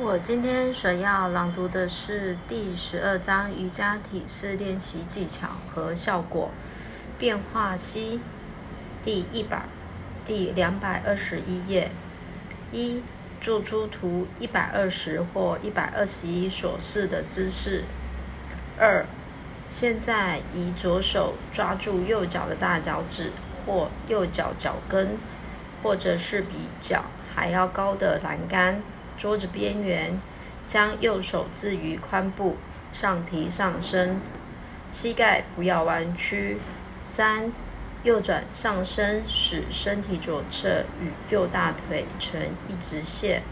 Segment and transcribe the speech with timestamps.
[0.00, 6.50] 我今天所要朗读的是第十二章瑜伽体式练习技巧和效果
[7.18, 8.20] 变化 C
[9.02, 9.64] 第一百
[10.24, 11.90] 第两百二十一页。
[12.70, 13.02] 一、
[13.40, 17.82] 做出图一百二十或一百二十一所示的姿势。
[18.78, 19.04] 二、
[19.68, 23.32] 现在以左手抓住右脚的大脚趾
[23.66, 25.18] 或右脚脚跟，
[25.82, 28.80] 或者是比脚还要高的栏杆。
[29.18, 30.18] 桌子边缘，
[30.66, 32.56] 将右手置于髋部，
[32.92, 34.20] 上提上升，
[34.90, 36.58] 膝盖不要弯曲。
[37.02, 37.52] 三，
[38.04, 43.42] 右转上身，使身体左侧与右大腿成一直线。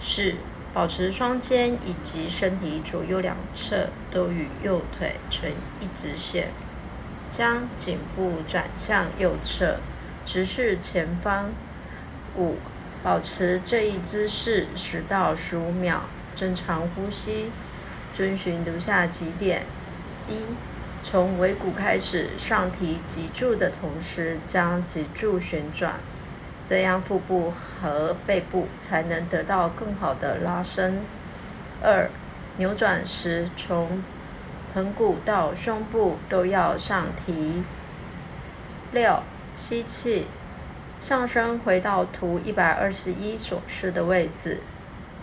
[0.00, 0.34] 四，
[0.74, 5.48] 保持双肩以及身体左右两侧都与右腿成
[5.80, 6.48] 一直线。
[7.30, 9.76] 将颈部转向右侧，
[10.24, 11.50] 直视前方。
[12.36, 12.56] 五。
[13.02, 16.02] 保持这一姿势十到十五秒，
[16.34, 17.50] 正常呼吸，
[18.12, 19.62] 遵循如下几点：
[20.28, 20.34] 一、
[21.02, 25.94] 从尾骨开始上提脊柱的同时，将脊柱旋转，
[26.66, 31.00] 这样腹部和背部才能得到更好的拉伸。
[31.80, 32.10] 二、
[32.56, 34.02] 扭转时从
[34.74, 37.62] 盆骨到胸部都要上提。
[38.92, 39.22] 六、
[39.54, 40.26] 吸气。
[40.98, 44.60] 上身回到图一百二十一所示的位置，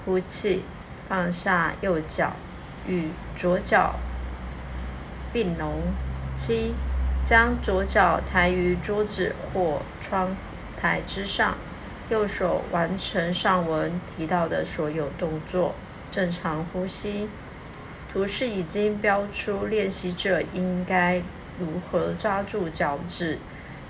[0.05, 0.63] 呼气，
[1.09, 2.33] 放下右脚，
[2.87, 3.95] 与左脚
[5.33, 5.81] 并拢。
[6.35, 6.73] 七，
[7.23, 10.35] 将左脚抬于桌子或窗
[10.75, 11.55] 台之上，
[12.09, 15.75] 右手完成上文提到的所有动作，
[16.09, 17.29] 正常呼吸。
[18.11, 21.21] 图示已经标出练习者应该
[21.59, 23.39] 如何抓住脚趾。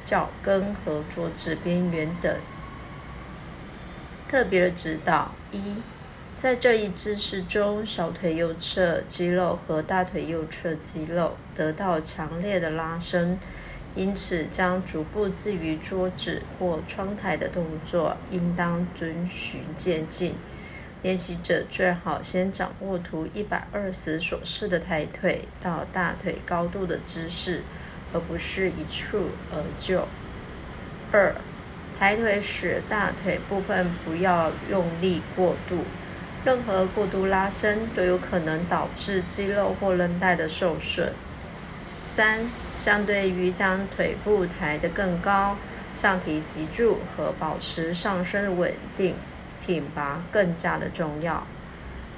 [0.06, 2.36] 脚跟和桌子边缘等
[4.28, 5.76] 特别的指导：一，
[6.36, 13.38] 在这一姿势中，小腿右侧肌肉和大腿右侧肌肉得到强烈的拉伸，
[13.96, 20.36] 因此将足部置于桌子或窗台的动作应当遵循渐进。
[21.04, 27.62] 练习者最好先掌握图一百二十所示的抬腿到大腿高度的姿势。
[28.14, 30.08] 而不是一蹴而就。
[31.12, 31.36] 二，
[32.00, 35.86] 抬腿时大腿部分不要用力过度，
[36.46, 41.14] 任何过度拉伸都有可能导致肌肉或韧带的受损。
[42.06, 45.58] 三，相对于将腿部抬得更高，
[45.96, 49.16] 上提脊柱和保持上身稳定
[49.62, 51.48] 挺拔更加的重要。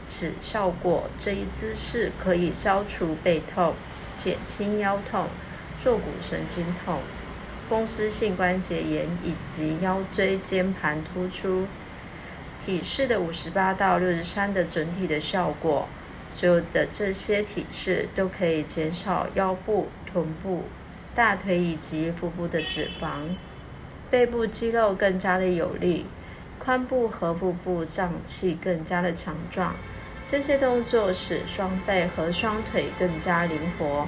[0.08, 3.76] 此效果，这一姿势可以消除背痛，
[4.18, 5.28] 减轻腰痛。
[5.78, 7.00] 坐骨神经痛、
[7.70, 11.68] 风湿性关节炎以及腰椎间盘突出，
[12.60, 15.88] 体式的五十八到六十三的整体的效果，
[16.32, 20.64] 所有的这些体式都可以减少腰部、臀部、
[21.14, 23.36] 大腿以及腹部的脂肪，
[24.10, 26.06] 背部肌肉更加的有力，
[26.64, 29.76] 髋部和腹部脏器更加的强壮。
[30.26, 34.08] 这些动作使双背和双腿更加灵活。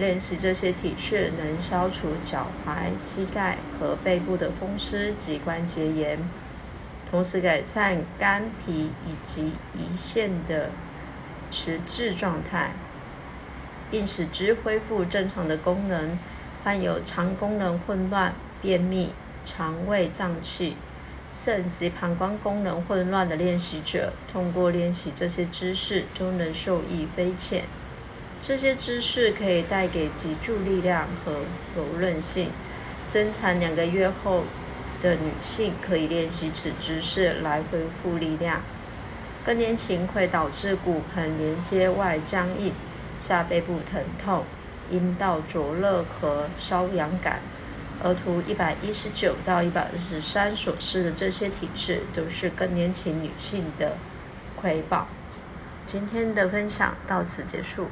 [0.00, 6.18] 练习这些体式能消除脚踝、膝盖和背部的风湿及关节炎，
[7.10, 10.70] 同时改善肝脾以及胰腺的
[11.50, 12.70] 迟滞状态，
[13.90, 16.18] 并使之恢复正常的功能。
[16.62, 19.12] 患有肠功能混乱、便秘、
[19.46, 20.76] 肠胃胀气、
[21.30, 27.64] 肾及膀胱功能混乱的练习者，通过练习这些姿势都能受益匪浅。
[28.40, 31.42] 这些姿势可以带给脊柱力量和
[31.76, 32.50] 柔韧性。
[33.04, 34.44] 生产两个月后
[35.02, 38.62] 的女性可以练习此姿势来恢复力量。
[39.44, 42.72] 更年期会导致骨盆连接外僵硬、
[43.20, 44.44] 下背部疼痛、
[44.90, 47.40] 阴道灼热和瘙痒感。
[48.02, 53.98] 而图一百一十九到一百二十三所示的这些体式都是更年期女性的
[54.56, 55.06] 瑰宝。
[55.86, 57.88] 今天的分享到此结束。